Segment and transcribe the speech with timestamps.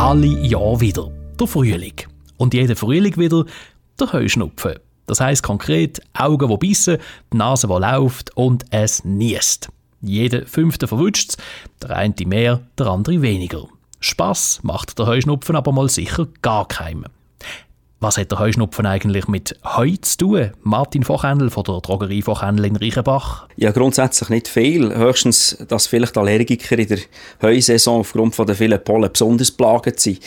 [0.00, 1.10] alle Jahr wieder.
[1.38, 1.92] Der Frühling.
[2.38, 3.44] Und jeden Frühling wieder
[4.00, 4.76] der Heuschnupfen.
[5.04, 6.96] Das heißt konkret Augen, die bissen,
[7.30, 9.68] die Nase, die läuft und es niest.
[10.00, 11.36] Jeder fünfte verwutscht
[11.82, 13.66] der eine mehr, der andere weniger.
[14.00, 17.04] Spaß macht der Heuschnupfen aber mal sicher gar keinen.
[18.02, 20.50] Was hat der Heuschnupfen eigentlich mit Heu zu tun?
[20.62, 23.46] Martin Fochhändel von der Drogerie Fochhändel in Reichenbach.
[23.56, 24.96] Ja, grundsätzlich nicht viel.
[24.96, 26.98] Höchstens, dass vielleicht Allergiker in der
[27.42, 30.20] Heusaison aufgrund von der vielen Pollen besonders plagend sind.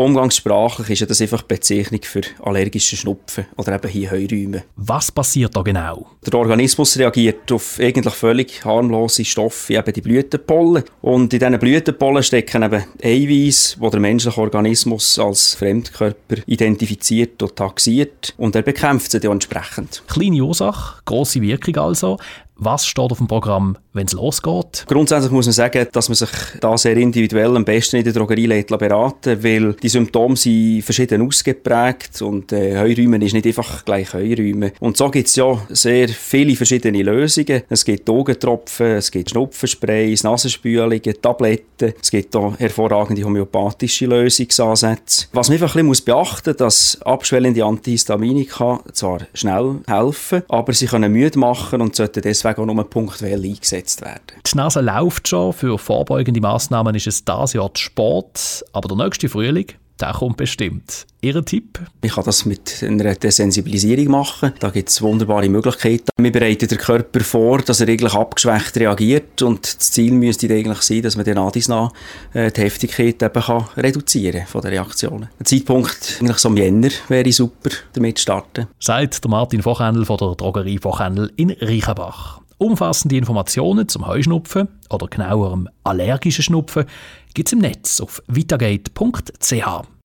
[0.00, 4.62] Umgangssprachlich ist ja das einfach Bezeichnung für allergische Schnupfen oder eben hier Heuräume.
[4.76, 6.06] Was passiert da genau?
[6.26, 10.84] Der Organismus reagiert auf eigentlich völlig harmlose Stoffe, wie eben die Blütenpollen.
[11.02, 17.56] Und in diesen Blütenpollen stecken eben Eiweiß, wo der menschliche Organismus als Fremdkörper identifiziert und
[17.56, 18.32] taxiert.
[18.38, 20.02] Und er bekämpft sie dann entsprechend.
[20.08, 22.16] Kleine Ursache, grosse Wirkung also.
[22.62, 24.84] Was steht auf dem Programm, wenn es losgeht?
[24.86, 26.28] Grundsätzlich muss man sagen, dass man sich
[26.60, 32.20] da sehr individuell am besten in der Drogerie beraten weil die Symptome sind verschieden ausgeprägt
[32.20, 34.72] und äh, Heuräumen ist nicht einfach gleich Heuräumen.
[34.78, 37.62] Und so gibt es ja sehr viele verschiedene Lösungen.
[37.70, 45.28] Es gibt Augentropfen, es gibt Schnupfensprays, Nasenspülungen, Tabletten, es gibt auch hervorragende homöopathische Lösungsansätze.
[45.32, 50.86] Was man einfach ein bisschen beachten muss, dass abschwellende Antihistaminika zwar schnell helfen, aber sie
[50.86, 54.40] können müde machen und sollten deswegen deswegen auch nur punktuell eingesetzt werden.
[54.46, 55.52] Die Nase läuft schon.
[55.52, 58.64] Für vorbeugende Massnahmen ist es dieses Jahr Sport.
[58.72, 59.66] Aber der nächste Frühling,
[60.00, 61.06] der kommt bestimmt.
[61.20, 61.78] Ihr Tipp?
[62.00, 64.54] Ich kann das mit einer Desensibilisierung machen.
[64.58, 66.08] Da gibt es wunderbare Möglichkeiten.
[66.16, 70.80] Wir bereiten den Körper vor, dass er eigentlich abgeschwächt reagiert und das Ziel müsste eigentlich
[70.80, 71.92] sein, dass man den Adisna
[72.32, 75.28] äh, die Heftigkeit eben kann reduzieren von den Reaktionen.
[75.38, 78.68] Ein Zeitpunkt eigentlich so im Jänner wäre super, damit zu starten.
[78.78, 82.39] Sagt der Martin Fochhändel von der Drogerie Fochhändel in Reichenbach.
[82.60, 86.84] Umfassende Informationen zum Heuschnupfen oder genauerem allergischen Schnupfen
[87.32, 89.64] gibt es im Netz auf vitagate.ch.